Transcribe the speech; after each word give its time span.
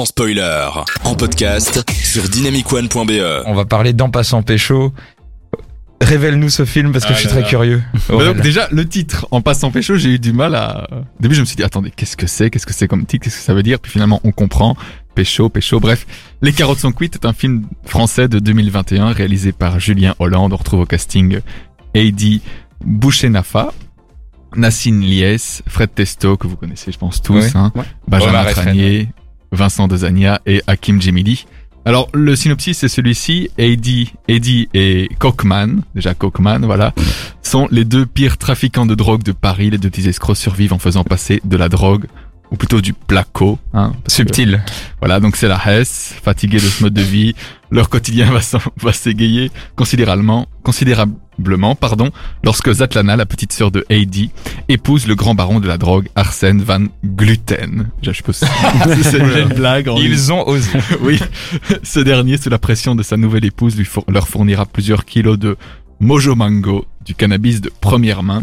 sans 0.00 0.06
spoiler. 0.06 0.66
En 1.04 1.14
podcast 1.14 1.84
sur 1.92 2.26
dynamicone.be. 2.26 3.44
On 3.44 3.52
va 3.52 3.66
parler 3.66 3.92
d'En 3.92 4.08
passant 4.08 4.42
pécho. 4.42 4.94
Révèle-nous 6.00 6.48
ce 6.48 6.64
film 6.64 6.90
parce 6.92 7.04
que 7.04 7.10
Ah 7.10 7.14
je 7.16 7.18
suis 7.18 7.26
là 7.28 7.32
très 7.34 7.42
là. 7.42 7.46
curieux. 7.48 7.82
Bah 8.08 8.24
donc 8.24 8.40
déjà 8.40 8.66
le 8.70 8.88
titre 8.88 9.28
en 9.30 9.42
passant 9.42 9.70
pécho 9.70 9.96
j'ai 9.98 10.14
eu 10.14 10.18
du 10.18 10.32
mal 10.32 10.54
à 10.54 10.88
au 10.90 11.22
début 11.22 11.34
je 11.34 11.40
me 11.40 11.44
suis 11.44 11.56
dit 11.56 11.62
attendez 11.64 11.90
qu'est-ce 11.94 12.16
que 12.16 12.26
c'est? 12.26 12.48
Qu'est-ce 12.48 12.64
que 12.64 12.72
c'est 12.72 12.88
comme 12.88 13.04
titre? 13.04 13.24
Qu'est-ce 13.24 13.36
que 13.36 13.42
ça 13.42 13.52
veut 13.52 13.62
dire? 13.62 13.78
Puis 13.78 13.92
finalement 13.92 14.22
on 14.24 14.32
comprend 14.32 14.74
pécho 15.14 15.50
pécho 15.50 15.78
bref 15.80 16.06
les 16.40 16.54
carottes 16.54 16.78
sont 16.78 16.92
cuites 16.92 17.16
est 17.16 17.26
un 17.26 17.34
film 17.34 17.66
français 17.84 18.26
de 18.28 18.38
2021 18.38 19.12
réalisé 19.12 19.52
par 19.52 19.78
Julien 19.80 20.14
Hollande 20.18 20.54
on 20.54 20.56
retrouve 20.56 20.80
au 20.80 20.86
casting 20.86 21.40
Heidi 21.92 22.40
Bouchenafa 22.82 23.74
Nassine 24.56 25.00
Lies 25.02 25.60
Fred 25.66 25.90
Testo 25.94 26.38
que 26.38 26.46
vous 26.46 26.56
connaissez 26.56 26.90
je 26.90 26.96
pense 26.98 27.20
tous 27.20 27.54
hein, 27.54 27.70
Ouais. 27.74 27.82
Benjamin 28.08 28.30
Omar 28.40 28.50
Tranier 28.52 29.08
Vincent 29.52 29.88
Dezania 29.88 30.40
et 30.46 30.62
Hakim 30.66 31.00
Djemili. 31.00 31.46
Alors 31.84 32.08
le 32.12 32.36
synopsis 32.36 32.78
c'est 32.78 32.88
celui-ci. 32.88 33.50
Heidi 33.58 34.12
Heidi 34.28 34.68
et 34.74 35.08
Cockman 35.18 35.80
déjà 35.94 36.14
Cockman 36.14 36.60
voilà 36.60 36.92
sont 37.42 37.66
les 37.70 37.84
deux 37.84 38.06
pires 38.06 38.38
trafiquants 38.38 38.86
de 38.86 38.94
drogue 38.94 39.22
de 39.22 39.32
Paris. 39.32 39.70
Les 39.70 39.78
deux 39.78 40.08
escrocs 40.08 40.36
survivent 40.36 40.72
en 40.72 40.78
faisant 40.78 41.04
passer 41.04 41.40
de 41.44 41.56
la 41.56 41.68
drogue, 41.68 42.06
ou 42.50 42.56
plutôt 42.56 42.80
du 42.80 42.92
placo. 42.92 43.58
Hein, 43.72 43.92
que- 44.04 44.12
Subtil. 44.12 44.62
voilà, 45.00 45.20
donc 45.20 45.36
c'est 45.36 45.48
la 45.48 45.60
Hesse, 45.64 46.14
fatigués 46.22 46.58
de 46.58 46.62
ce 46.68 46.82
mode 46.82 46.94
de 46.94 47.02
vie. 47.02 47.34
Leur 47.70 47.88
quotidien 47.88 48.30
va 48.32 48.40
s'en- 48.40 48.58
va 48.82 48.92
s'égayer 48.92 49.50
considérablement, 49.76 50.46
considérablement, 50.64 51.74
pardon, 51.76 52.10
lorsque 52.42 52.72
Zatlana, 52.72 53.14
la 53.16 53.26
petite 53.26 53.52
sœur 53.52 53.70
de 53.70 53.84
Heidi, 53.88 54.30
épouse 54.68 55.06
le 55.06 55.14
grand 55.14 55.34
baron 55.36 55.60
de 55.60 55.68
la 55.68 55.78
drogue, 55.78 56.08
Arsène 56.16 56.60
Van 56.62 56.82
Gluten. 57.04 57.88
Je 58.02 58.10
suppose 58.12 58.42
c'est 59.02 59.18
une 59.42 59.54
blague. 59.54 59.88
en 59.88 59.96
Ils 59.96 60.32
ont 60.32 60.46
osé. 60.48 60.70
oui, 61.02 61.20
ce 61.84 62.00
dernier, 62.00 62.36
sous 62.38 62.50
la 62.50 62.58
pression 62.58 62.94
de 62.96 63.02
sa 63.04 63.16
nouvelle 63.16 63.44
épouse, 63.44 63.76
lui 63.76 63.84
four- 63.84 64.04
leur 64.08 64.26
fournira 64.28 64.66
plusieurs 64.66 65.04
kilos 65.04 65.38
de 65.38 65.56
Mojo 66.00 66.34
Mango, 66.34 66.86
du 67.04 67.14
cannabis 67.14 67.60
de 67.60 67.70
première 67.80 68.22
main. 68.24 68.42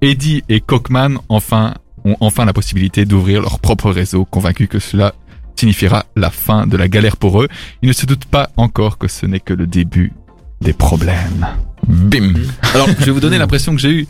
Eddie 0.00 0.42
et 0.48 0.60
Cockman, 0.60 1.16
enfin, 1.28 1.74
ont 2.04 2.16
enfin 2.20 2.44
la 2.44 2.52
possibilité 2.52 3.04
d'ouvrir 3.04 3.40
leur 3.42 3.58
propre 3.58 3.90
réseau, 3.90 4.24
convaincus 4.24 4.68
que 4.68 4.78
cela 4.78 5.14
signifiera 5.56 6.04
la 6.16 6.30
fin 6.30 6.66
de 6.66 6.76
la 6.76 6.88
galère 6.88 7.16
pour 7.16 7.42
eux. 7.42 7.48
Ils 7.82 7.88
ne 7.88 7.92
se 7.92 8.06
doutent 8.06 8.24
pas 8.24 8.50
encore 8.56 8.98
que 8.98 9.08
ce 9.08 9.26
n'est 9.26 9.40
que 9.40 9.54
le 9.54 9.66
début 9.66 10.12
des 10.60 10.72
problèmes. 10.72 11.46
Bim. 11.86 12.34
Alors, 12.74 12.88
je 12.98 13.04
vais 13.04 13.10
vous 13.12 13.20
donner 13.20 13.38
l'impression 13.38 13.74
que 13.74 13.80
j'ai 13.80 13.90
eu 13.90 14.06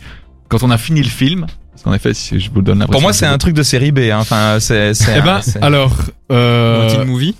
quand 0.47 0.63
on 0.63 0.69
a 0.71 0.77
fini 0.77 1.01
le 1.01 1.09
film. 1.09 1.45
Parce 1.71 1.83
qu'en 1.83 1.93
effet, 1.93 2.13
si 2.13 2.39
je 2.39 2.51
vous 2.51 2.61
donne 2.61 2.79
l'impression. 2.79 2.91
Pour 2.91 3.01
moi, 3.01 3.13
c'est 3.13 3.25
un 3.25 3.37
truc 3.39 3.55
de 3.55 3.63
série 3.63 3.91
B. 3.91 3.99
hein. 4.11 4.19
Enfin, 4.19 4.57
c'est. 4.59 4.91
Eh 5.15 5.21
ben, 5.21 5.41
alors, 5.61 5.95
euh, 6.31 7.03
movie. 7.05 7.35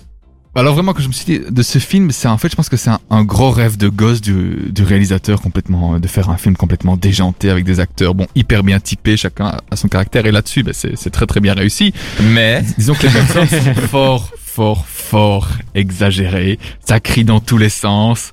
Alors 0.56 0.74
vraiment, 0.74 0.92
quand 0.92 1.02
je 1.02 1.08
me 1.08 1.12
suis 1.12 1.24
dit 1.24 1.40
de 1.50 1.62
ce 1.62 1.80
film, 1.80 2.12
c'est 2.12 2.28
en 2.28 2.38
fait, 2.38 2.48
je 2.48 2.54
pense 2.54 2.68
que 2.68 2.76
c'est 2.76 2.90
un, 2.90 3.00
un 3.10 3.24
gros 3.24 3.50
rêve 3.50 3.76
de 3.76 3.88
gosse 3.88 4.20
du, 4.20 4.70
du 4.70 4.84
réalisateur 4.84 5.40
complètement, 5.40 5.94
euh, 5.94 5.98
de 5.98 6.06
faire 6.06 6.30
un 6.30 6.36
film 6.36 6.56
complètement 6.56 6.96
déjanté 6.96 7.50
avec 7.50 7.64
des 7.64 7.80
acteurs, 7.80 8.14
bon, 8.14 8.28
hyper 8.36 8.62
bien 8.62 8.78
typés, 8.78 9.16
chacun 9.16 9.58
a 9.68 9.76
son 9.76 9.88
caractère, 9.88 10.26
et 10.26 10.30
là-dessus, 10.30 10.62
ben, 10.62 10.72
c'est 10.72 10.96
c'est 10.96 11.10
très 11.10 11.26
très 11.26 11.40
bien 11.40 11.54
réussi. 11.54 11.92
Mais. 12.20 12.62
Disons 12.78 12.94
que 12.94 13.02
les 13.02 13.12
personnes 13.12 13.48
sont 13.48 13.74
fort, 13.88 14.30
fort, 14.38 14.86
fort 14.86 15.48
exagérées, 15.74 16.60
ça 16.86 17.00
crie 17.00 17.24
dans 17.24 17.40
tous 17.40 17.58
les 17.58 17.68
sens. 17.68 18.30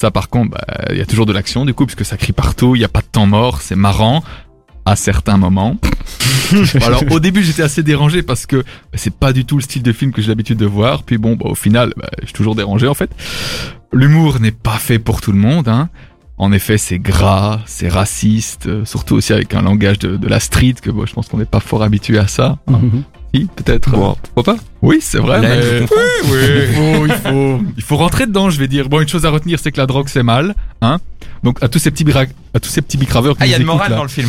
Ça, 0.00 0.10
par 0.10 0.28
contre, 0.28 0.50
bah, 0.50 0.64
il 0.90 0.96
y 0.96 1.02
a 1.02 1.06
toujours 1.06 1.26
de 1.26 1.32
l'action 1.32 1.64
du 1.64 1.74
coup, 1.74 1.86
puisque 1.86 2.04
ça 2.04 2.16
crie 2.16 2.32
partout, 2.32 2.74
il 2.74 2.80
n'y 2.80 2.84
a 2.84 2.88
pas 2.88 3.02
de 3.02 3.06
temps 3.06 3.26
mort, 3.26 3.60
c'est 3.60 3.76
marrant 3.76 4.24
à 4.90 4.96
certains 4.96 5.36
moments. 5.36 5.76
Alors 6.82 7.02
au 7.10 7.20
début 7.20 7.42
j'étais 7.42 7.62
assez 7.62 7.82
dérangé 7.82 8.22
parce 8.22 8.44
que 8.46 8.56
bah, 8.56 8.64
c'est 8.94 9.14
pas 9.14 9.32
du 9.32 9.44
tout 9.44 9.56
le 9.56 9.62
style 9.62 9.82
de 9.82 9.92
film 9.92 10.12
que 10.12 10.20
j'ai 10.20 10.28
l'habitude 10.28 10.58
de 10.58 10.66
voir. 10.66 11.02
Puis 11.04 11.16
bon, 11.18 11.36
bah, 11.36 11.46
au 11.48 11.54
final, 11.54 11.92
bah, 11.96 12.08
je 12.20 12.26
suis 12.26 12.34
toujours 12.34 12.54
dérangé 12.54 12.86
en 12.88 12.94
fait. 12.94 13.10
L'humour 13.92 14.40
n'est 14.40 14.50
pas 14.52 14.78
fait 14.78 14.98
pour 14.98 15.20
tout 15.20 15.32
le 15.32 15.38
monde. 15.38 15.68
Hein. 15.68 15.88
En 16.38 16.52
effet, 16.52 16.78
c'est 16.78 16.98
gras, 16.98 17.60
c'est 17.66 17.88
raciste, 17.88 18.66
euh, 18.66 18.84
surtout 18.86 19.14
aussi 19.14 19.32
avec 19.34 19.52
un 19.54 19.60
langage 19.62 19.98
de, 19.98 20.16
de 20.16 20.26
la 20.26 20.40
street 20.40 20.74
que 20.80 20.90
bon, 20.90 21.04
je 21.04 21.12
pense 21.12 21.28
qu'on 21.28 21.36
n'est 21.36 21.44
pas 21.44 21.60
fort 21.60 21.82
habitué 21.82 22.18
à 22.18 22.26
ça. 22.28 22.58
hein. 22.66 22.80
Si, 23.34 23.46
peut-être. 23.54 23.90
Bon, 23.90 24.16
pourquoi 24.34 24.54
pas? 24.54 24.60
Oui, 24.82 24.98
c'est 25.02 25.18
vrai. 25.18 25.40
Là, 25.42 25.48
mais- 25.50 25.80
oui, 25.82 25.86
il 26.22 26.74
faut, 26.74 27.06
il 27.06 27.12
faut, 27.12 27.60
il 27.76 27.82
faut 27.82 27.96
rentrer 27.96 28.26
dedans, 28.26 28.48
je 28.50 28.58
vais 28.58 28.68
dire. 28.68 28.88
Bon, 28.88 29.00
une 29.00 29.08
chose 29.08 29.26
à 29.26 29.30
retenir, 29.30 29.58
c'est 29.60 29.70
que 29.70 29.76
la 29.78 29.86
drogue 29.86 30.08
c'est 30.08 30.22
mal, 30.24 30.54
hein. 30.80 30.98
Donc 31.44 31.62
à 31.62 31.68
tous 31.68 31.78
ces 31.78 31.90
petits 31.90 32.04
bira- 32.04 32.26
à 32.54 32.60
tous 32.60 32.68
ces 32.70 32.82
petits 32.82 32.96
bicraveurs 32.98 33.36
qui 33.36 33.42
Ah, 33.42 33.46
il 33.46 33.52
y 33.52 33.54
a 33.54 33.58
de 33.58 33.64
morale 33.64 33.90
là. 33.90 33.96
dans 33.96 34.02
le 34.02 34.08
film. 34.08 34.28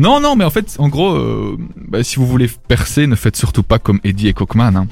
Non, 0.00 0.18
non, 0.18 0.34
mais 0.34 0.46
en 0.46 0.50
fait, 0.50 0.76
en 0.78 0.88
gros, 0.88 1.12
euh, 1.12 1.58
bah, 1.76 2.02
si 2.02 2.16
vous 2.16 2.26
voulez 2.26 2.48
percer, 2.68 3.06
ne 3.06 3.14
faites 3.14 3.36
surtout 3.36 3.62
pas 3.62 3.78
comme 3.78 4.00
Eddie 4.02 4.28
et 4.28 4.32
Cockman. 4.32 4.74
Hein. 4.74 4.86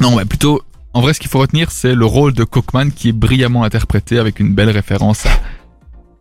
Non, 0.00 0.16
mais 0.16 0.24
plutôt, 0.24 0.62
en 0.94 1.02
vrai, 1.02 1.12
ce 1.12 1.20
qu'il 1.20 1.28
faut 1.28 1.40
retenir, 1.40 1.70
c'est 1.70 1.94
le 1.94 2.06
rôle 2.06 2.32
de 2.32 2.44
Cockman 2.44 2.88
qui 2.88 3.10
est 3.10 3.12
brillamment 3.12 3.64
interprété 3.64 4.18
avec 4.18 4.40
une 4.40 4.54
belle 4.54 4.70
référence 4.70 5.26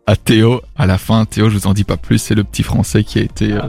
à, 0.05 0.17
Théo. 0.17 0.61
À 0.75 0.85
la 0.85 0.97
fin, 0.97 1.23
Théo, 1.23 1.49
je 1.49 1.57
vous 1.57 1.67
en 1.67 1.73
dis 1.73 1.85
pas 1.85 1.95
plus, 1.95 2.17
c'est 2.17 2.35
le 2.35 2.43
petit 2.43 2.61
français 2.61 3.05
qui 3.05 3.19
a 3.19 3.21
été. 3.21 3.53
euh, 3.53 3.61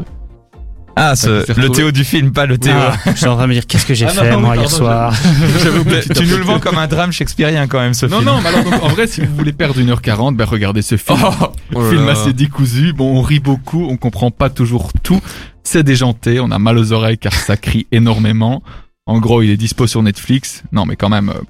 Ah, 0.97 1.17
ce, 1.17 1.45
c'est 1.47 1.57
le. 1.57 1.71
Théo 1.71 1.91
du 1.93 2.05
film, 2.05 2.33
pas 2.33 2.47
le 2.47 2.59
Théo. 2.59 2.75
Ah, 2.77 2.97
je 3.07 3.13
suis 3.13 3.27
en 3.27 3.35
train 3.37 3.45
de 3.45 3.49
me 3.49 3.55
dire 3.55 3.67
qu'est-ce 3.67 3.87
que 3.87 3.95
j'ai 3.95 4.07
Ah 4.07 4.13
non, 4.15 4.23
fait 4.23 4.31
non, 4.33 4.41
moi 4.41 4.57
hier 4.57 4.71
soir. 4.71 5.15
Tu 6.15 6.27
nous 6.27 6.37
le 6.37 6.43
vends 6.45 6.59
comme 6.61 6.79
un 6.79 6.87
drame 6.87 7.13
shakespearien 7.13 7.67
quand 7.69 7.79
même, 7.81 7.95
ce 7.95 8.07
Non, 8.07 8.19
film. 8.19 8.29
non, 8.29 8.41
mais 8.43 8.49
alors, 8.49 8.65
donc, 8.65 8.83
en 8.83 8.89
vrai, 8.89 9.07
si 9.07 9.21
vous 9.21 9.35
voulez 9.37 9.53
perdre 9.53 9.81
1h40, 9.81 10.35
ben 10.35 10.45
regardez 10.45 10.83
ce 10.83 10.97
film. 10.97 11.19
Oh 11.23 11.81
là 11.81 11.91
film 11.91 12.09
assez 12.09 12.33
décousu. 12.33 12.93
Bon, 12.93 13.19
on 13.19 13.23
rit 13.23 13.41
beaucoup, 13.41 13.87
on 13.89 13.97
comprend 13.97 14.31
pas 14.31 14.51
toujours 14.51 14.91
tout. 15.03 15.21
C'est 15.63 15.83
déjanté, 15.83 16.41
on 16.41 16.51
a 16.51 16.59
mal 16.59 16.77
aux 16.79 16.93
oreilles 16.93 17.19
car 17.19 17.33
ça 17.33 17.57
crie 17.57 17.87
énormément. 17.93 18.63
En 19.07 19.19
gros, 19.21 19.43
il 19.43 19.51
est 19.51 19.57
dispo 19.57 19.87
sur 19.87 20.03
Netflix. 20.03 20.63
Non, 20.73 20.87
mais 20.87 20.97
quand 20.97 21.09
même, 21.09 21.31
euh, 21.31 21.41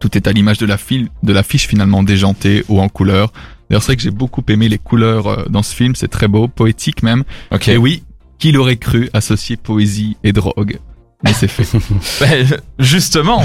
tout 0.00 0.16
est 0.16 0.26
à 0.26 0.32
l'image 0.32 0.58
de 0.58 0.66
la 0.66 0.78
file, 0.78 1.08
de 1.22 1.32
l'affiche 1.32 1.66
finalement 1.66 2.02
déjantée 2.02 2.64
ou 2.68 2.80
en 2.80 2.88
couleur. 2.88 3.32
D'ailleurs, 3.70 3.82
c'est 3.82 3.88
vrai 3.92 3.96
que 3.96 4.02
j'ai 4.02 4.10
beaucoup 4.10 4.42
aimé 4.48 4.68
les 4.68 4.78
couleurs 4.78 5.26
euh, 5.26 5.44
dans 5.48 5.62
ce 5.62 5.74
film. 5.74 5.94
C'est 5.94 6.08
très 6.08 6.28
beau, 6.28 6.48
poétique 6.48 7.02
même. 7.02 7.24
Ok. 7.52 7.68
Et 7.68 7.76
oui, 7.76 8.02
qui 8.42 8.50
l'aurait 8.50 8.76
cru 8.76 9.08
associer 9.12 9.56
poésie 9.56 10.16
et 10.24 10.32
drogue 10.32 10.80
Mais 11.22 11.32
c'est 11.32 11.46
fait. 11.46 11.62
Ben, 12.20 12.44
justement, 12.80 13.40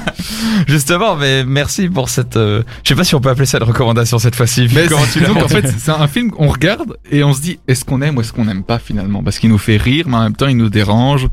justement, 0.68 1.16
mais 1.16 1.42
merci 1.42 1.88
pour 1.88 2.10
cette. 2.10 2.36
euh, 2.36 2.62
Je 2.84 2.90
sais 2.90 2.94
pas 2.94 3.04
si 3.04 3.14
on 3.14 3.20
peut 3.22 3.30
appeler 3.30 3.46
ça 3.46 3.56
une 3.56 3.64
recommandation 3.64 4.18
cette 4.18 4.36
fois-ci. 4.36 4.68
Mais 4.74 4.88
comment 4.88 5.06
tu 5.10 5.20
l'as 5.20 5.28
donc 5.28 5.42
en 5.42 5.48
fait, 5.48 5.66
c'est 5.78 5.90
un 5.90 6.06
film 6.06 6.30
qu'on 6.30 6.48
regarde 6.48 6.98
et 7.10 7.24
on 7.24 7.32
se 7.32 7.40
dit 7.40 7.58
est-ce 7.66 7.86
qu'on 7.86 8.02
aime 8.02 8.18
ou 8.18 8.20
est-ce 8.20 8.34
qu'on 8.34 8.44
n'aime 8.44 8.62
pas 8.62 8.78
finalement? 8.78 9.22
Parce 9.22 9.38
qu'il 9.38 9.48
nous 9.48 9.56
fait 9.56 9.78
rire, 9.78 10.04
mais 10.06 10.16
en 10.18 10.22
même 10.24 10.36
temps 10.36 10.48
il 10.48 10.58
nous 10.58 10.68
dérange. 10.68 11.28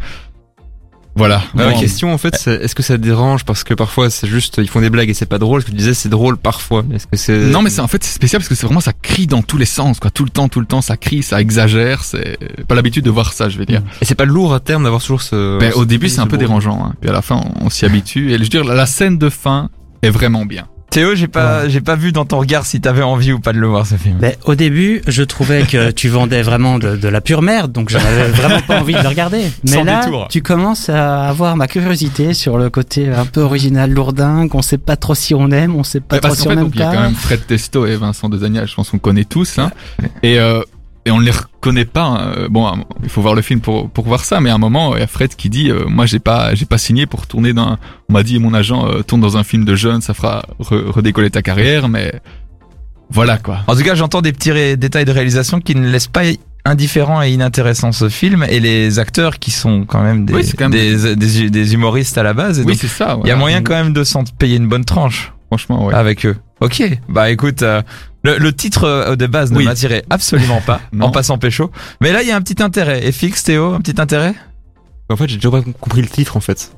Voilà. 1.16 1.44
Bon, 1.54 1.80
question 1.80 2.12
en 2.14 2.18
fait, 2.18 2.36
c'est 2.36 2.56
est-ce 2.56 2.74
que 2.74 2.82
ça 2.82 2.98
te 2.98 3.02
dérange? 3.02 3.46
Parce 3.46 3.64
que 3.64 3.74
parfois 3.74 4.10
c'est 4.10 4.28
juste 4.28 4.56
ils 4.58 4.68
font 4.68 4.82
des 4.82 4.90
blagues 4.90 5.10
et 5.10 5.14
c'est 5.14 5.28
pas 5.28 5.38
drôle. 5.38 5.62
Ce 5.62 5.66
que 5.68 5.72
tu 5.72 5.78
disais, 5.78 5.94
c'est 5.94 6.10
drôle 6.10 6.38
parfois. 6.38 6.84
Est-ce 6.94 7.06
que 7.08 7.18
c'est 7.18 7.38
Non 7.38 7.62
mais 7.62 7.70
c'est 7.70 7.82
en 7.82 7.88
fait 7.88 8.04
c'est 8.04 8.14
spécial 8.14 8.40
parce 8.42 8.50
que 8.50 8.56
c'est 8.56 8.66
vraiment 8.66 8.80
ça 8.80 8.94
crie 8.94 9.28
dans 9.28 9.44
tous 9.44 9.58
les 9.58 9.66
sens 9.66 10.00
quoi, 10.00 10.10
tout 10.10 10.24
le 10.24 10.30
temps, 10.32 10.50
tout 10.50 10.60
le 10.60 10.66
temps 10.66 10.82
ça 10.82 10.98
crie, 10.98 11.22
ça 11.22 11.40
exagère, 11.40 12.04
c'est 12.04 12.38
pas 12.68 12.76
l'habitude 12.76 13.06
de 13.06 13.12
voir 13.12 13.34
ça, 13.34 13.50
je 13.50 13.58
vais 13.58 13.66
dire. 13.66 13.82
et 14.02 14.06
c'est 14.06 14.16
pas 14.16 14.26
lourd 14.26 14.54
à 14.54 14.60
terme 14.60 14.84
d'avoir 14.84 15.02
toujours 15.02 15.22
ce. 15.22 15.60
Ben, 15.60 15.72
au 15.76 15.86
début 15.86 16.10
c'est 16.10 16.22
un 16.22 16.28
peu 16.28 16.38
dérangeant, 16.38 16.84
hein. 16.84 16.94
puis 17.00 17.10
à 17.10 17.14
la 17.14 17.22
fin 17.22 17.42
on, 17.60 17.66
on 17.66 17.70
s'y 17.70 17.86
habitue 17.86 18.32
et 18.32 18.38
je 18.38 18.44
veux 18.44 18.50
dire 18.50 18.64
la 18.64 18.86
scène 18.86 19.18
de 19.18 19.30
fin 19.30 19.70
est 20.02 20.10
vraiment 20.10 20.46
bien. 20.46 20.66
Théo, 20.94 21.16
j'ai 21.16 21.28
pas, 21.28 21.68
j'ai 21.68 21.82
pas 21.82 21.96
vu 21.96 22.12
dans 22.12 22.24
ton 22.26 22.38
regard 22.38 22.68
si 22.68 22.80
t'avais 22.80 23.02
envie 23.02 23.32
ou 23.34 23.40
pas 23.40 23.52
de 23.52 23.58
le 23.58 23.66
voir 23.66 23.88
ce 23.88 23.96
film. 23.96 24.18
Ben, 24.20 24.36
au 24.46 24.54
début, 24.54 25.02
je 25.08 25.24
trouvais 25.24 25.64
que 25.64 25.90
tu 25.90 26.08
vendais 26.08 26.44
vraiment 26.44 26.78
de, 26.78 26.96
de 26.96 27.08
la 27.08 27.20
pure 27.20 27.42
merde, 27.42 27.72
donc 27.72 27.90
j'en 27.90 27.98
avais 27.98 28.28
vraiment 28.30 28.62
pas 28.62 28.80
envie 28.80 28.94
de 28.94 29.02
le 29.02 29.08
regarder. 29.08 29.42
Mais 29.64 29.72
Sans 29.72 29.84
là, 29.84 30.06
détour. 30.06 30.28
tu 30.30 30.44
commences 30.44 30.90
à 30.90 31.28
avoir 31.28 31.56
ma 31.56 31.68
curiosité 31.68 32.36
sur 32.36 32.60
le 32.60 32.70
côté 32.70 33.10
un 33.10 33.26
peu 33.26 33.42
original, 33.42 33.90
lourdin, 33.92 34.48
qu'on 34.48 34.62
sait 34.62 34.78
pas 34.78 34.96
trop 34.96 35.16
si 35.16 35.34
on 35.34 35.50
aime, 35.50 35.76
on 35.76 35.84
sait 35.84 36.00
pas 36.00 36.18
Ouais, 36.18 36.22
trop 36.22 36.36
si 36.36 36.48
on 36.48 36.52
aime 36.52 36.60
donc, 36.60 36.72
il 36.76 36.80
y 36.80 36.84
a 36.84 36.90
pas. 36.90 36.96
quand 36.96 37.02
même 37.02 37.16
Fred 37.16 37.46
Testo 37.48 37.88
et 37.88 37.96
Vincent 37.96 38.30
Dezania, 38.30 38.68
je 38.68 38.76
pense 38.76 38.92
qu'on 38.92 39.00
connaît 39.00 39.26
tous 39.26 39.58
hein. 39.58 39.72
Et 40.22 40.38
euh, 40.40 40.62
et 41.06 41.12
on 41.12 41.20
ne 41.20 41.26
les 41.26 41.32
reconnaît 41.32 41.86
pas. 41.86 42.04
hein. 42.06 42.48
Bon, 42.50 42.66
à 42.66 42.72
un- 42.76 42.84
il 43.04 43.10
faut 43.10 43.22
voir 43.22 43.36
le 43.36 43.42
film 43.42 43.60
pour 43.60 43.90
pour 43.90 44.06
voir 44.06 44.24
ça, 44.24 44.40
mais 44.42 44.50
à 44.50 44.56
un 44.56 44.58
moment 44.58 44.96
il 44.96 45.00
y 45.00 45.04
a 45.04 45.08
Fred 45.08 45.36
qui 45.36 45.50
dit 45.50 45.70
euh, 45.70 45.86
moi 45.88 46.06
j'ai 46.06 46.20
pas 46.20 46.56
j'ai 46.56 46.66
pas 46.66 46.78
signé 46.78 47.06
pour 47.06 47.28
tourner 47.28 47.54
dans 47.54 47.78
on 48.10 48.14
m'a 48.14 48.24
dit 48.24 48.40
mon 48.40 48.54
agent 48.54 48.88
euh, 48.88 49.02
tourne 49.02 49.22
dans 49.22 49.36
un 49.38 49.44
film 49.44 49.66
de 49.66 49.76
jeunes, 49.76 50.02
ça 50.02 50.14
fera 50.14 50.44
re- 50.60 50.90
redécoller 50.90 51.30
ta 51.30 51.42
carrière 51.42 51.90
mais 51.90 52.22
voilà 53.10 53.38
quoi. 53.38 53.60
En 53.68 53.76
tout 53.76 53.84
cas, 53.84 53.96
j'entends 53.96 54.22
des 54.22 54.32
petits 54.34 54.52
détails 54.78 55.06
de 55.06 55.12
réalisation 55.12 55.60
qui 55.60 55.76
ne 55.76 55.88
laissent 55.88 56.08
pas 56.08 56.22
indifférent 56.66 57.22
et 57.22 57.30
inintéressant 57.32 57.92
ce 57.92 58.08
film 58.10 58.46
et 58.50 58.60
les 58.60 58.98
acteurs 58.98 59.38
qui 59.38 59.52
sont 59.52 59.84
quand 59.86 60.02
même 60.02 60.26
des, 60.26 60.34
Oui, 60.34 60.44
c'est 60.46 60.56
quand 60.58 60.70
même 60.70 60.72
des, 60.80 61.16
des, 61.16 61.50
des 61.50 61.74
humoristes 61.74 62.18
à 62.18 62.24
la 62.24 62.34
base. 62.34 62.60
Et 62.60 62.64
Oui, 62.64 62.76
c'est 62.76 62.88
ça. 62.88 63.20
il 63.24 63.28
y 63.28 63.32
a 63.32 63.36
moyen 63.36 63.62
quand 63.62 63.74
même 63.76 63.94
de 63.94 64.04
s'en 64.04 64.24
payer 64.24 64.56
une 64.58 64.68
bonne 64.70 64.86
tranche 64.86 65.34
franchement 65.58 65.86
ouais. 65.86 65.94
avec 65.94 66.26
eux. 66.26 66.36
Ok, 66.62 66.82
bah 67.10 67.30
écoute, 67.30 67.62
euh, 67.62 67.82
le, 68.24 68.38
le 68.38 68.54
titre 68.54 68.86
euh, 68.86 69.16
de 69.16 69.28
base 69.28 69.52
ne 69.52 69.58
Oui. 69.58 69.66
m'attirait 69.66 70.04
absolument 70.10 70.62
pas 70.62 70.82
en 71.00 71.12
passant 71.12 71.38
pécho. 71.38 71.72
Mais 72.02 72.12
là, 72.12 72.22
il 72.24 72.28
y 72.28 72.32
a 72.32 72.36
un 72.36 72.42
petit 72.42 72.62
intérêt. 72.64 73.06
Et 73.06 73.12
fixe, 73.12 73.44
Théo, 73.44 73.74
un 73.74 73.82
petit 73.82 74.00
intérêt? 74.02 74.34
En 75.10 75.16
fait, 75.16 75.28
j'ai 75.28 75.36
déjà 75.36 75.52
pas 75.52 75.62
compris 75.62 76.02
le 76.02 76.08
titre 76.08 76.38
en 76.38 76.40
fait. 76.40 76.72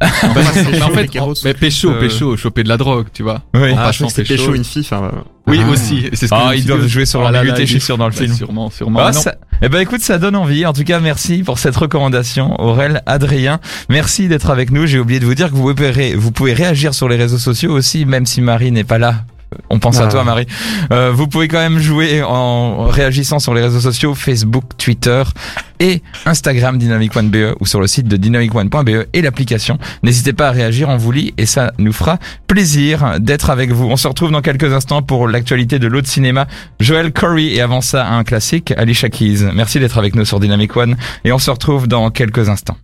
Mais 0.00 0.08
en 0.82 0.90
fait, 0.90 1.06
carottes. 1.08 1.38
mais 1.44 1.54
pécho, 1.54 1.90
Euh, 1.90 2.00
pécho, 2.00 2.36
choper 2.36 2.62
de 2.64 2.68
la 2.68 2.76
drogue, 2.76 3.06
tu 3.12 3.22
vois. 3.22 3.42
Oui. 3.54 3.72
En 3.72 3.78
Ah, 3.78 3.84
passant 3.86 4.08
pécho. 4.08 4.34
pécho 4.34 4.54
une 4.54 4.64
fille. 4.64 4.82
Enfin, 4.82 5.04
euh, 5.14 5.18
Oui, 5.46 5.60
Ah. 5.64 5.70
aussi. 5.70 5.98
et 5.98 6.16
C'est 6.16 6.26
ce 6.26 6.32
que 6.34 6.38
Ah, 6.38 6.54
ils 6.56 6.66
doivent 6.66 6.86
jouer 6.86 7.06
sur 7.06 7.22
là 7.22 7.30
là, 7.30 7.38
l'ambiguïté, 7.44 7.66
je 7.66 7.70
suis 7.72 7.80
sûr, 7.80 7.96
dans 7.96 8.06
le 8.06 8.12
Bah, 8.12 8.18
film. 8.18 8.34
Sûrement, 8.34 8.68
sûrement. 8.70 8.98
Ah, 9.00 9.08
Mais 9.10 9.14
non. 9.16 9.20
ça, 9.22 9.36
Eh 9.62 9.70
ben 9.70 9.80
écoute, 9.80 10.02
ça 10.02 10.18
donne 10.18 10.36
envie. 10.36 10.66
En 10.66 10.74
tout 10.74 10.84
cas, 10.84 11.00
merci 11.00 11.42
pour 11.42 11.58
cette 11.58 11.76
recommandation, 11.76 12.60
Aurel, 12.60 13.02
Adrien. 13.06 13.58
Merci 13.88 14.28
d'être 14.28 14.50
avec 14.50 14.70
nous. 14.70 14.86
J'ai 14.86 14.98
oublié 14.98 15.18
de 15.18 15.24
vous 15.24 15.34
dire 15.34 15.50
que 15.50 15.54
vous 15.54 15.74
pouvez, 15.74 16.14
vous 16.14 16.30
pouvez 16.30 16.52
réagir 16.52 16.92
sur 16.92 17.08
les 17.08 17.16
réseaux 17.16 17.38
sociaux 17.38 17.72
aussi, 17.72 18.04
même 18.04 18.26
si 18.26 18.42
Marie 18.42 18.70
n'est 18.70 18.84
pas 18.84 18.98
là. 18.98 19.24
On 19.70 19.78
pense 19.78 19.98
à 20.00 20.04
Ah. 20.04 20.08
toi, 20.08 20.24
Marie. 20.24 20.46
Euh, 20.92 21.12
vous 21.14 21.26
pouvez 21.28 21.48
quand 21.48 21.58
même 21.58 21.78
jouer 21.78 22.22
en 22.22 22.86
réagissant 22.86 23.38
sur 23.38 23.54
les 23.54 23.62
réseaux 23.62 23.80
sociaux, 23.80 24.14
Facebook, 24.14 24.64
Twitter 24.78 25.22
et 25.78 26.02
Instagram 26.24 26.78
Dynamic 26.78 27.14
One 27.16 27.28
BE 27.28 27.54
ou 27.60 27.66
sur 27.66 27.80
le 27.80 27.86
site 27.86 28.08
de 28.08 28.16
dynamicone.be 28.16 29.06
et 29.12 29.20
l'application. 29.22 29.78
N'hésitez 30.02 30.32
pas 30.32 30.48
à 30.48 30.50
réagir, 30.50 30.88
on 30.88 30.96
vous 30.96 31.12
lit 31.12 31.34
et 31.36 31.44
ça 31.46 31.72
nous 31.78 31.92
fera 31.92 32.18
plaisir 32.46 33.16
d'être 33.20 33.50
avec 33.50 33.72
vous. 33.72 33.84
On 33.86 33.96
se 33.96 34.08
retrouve 34.08 34.30
dans 34.30 34.40
quelques 34.40 34.72
instants 34.72 35.02
pour 35.02 35.28
l'actualité 35.28 35.78
de 35.78 35.86
l'autre 35.86 36.08
cinéma. 36.08 36.46
Joel 36.80 37.12
Corey 37.12 37.46
et 37.54 37.60
avant 37.60 37.80
ça 37.82 38.06
un 38.08 38.24
classique, 38.24 38.72
Alicia 38.76 39.08
Keys. 39.10 39.44
Merci 39.54 39.78
d'être 39.80 39.98
avec 39.98 40.14
nous 40.14 40.24
sur 40.24 40.40
Dynamic 40.40 40.74
One 40.76 40.96
et 41.24 41.32
on 41.32 41.38
se 41.38 41.50
retrouve 41.50 41.88
dans 41.88 42.10
quelques 42.10 42.48
instants. 42.48 42.76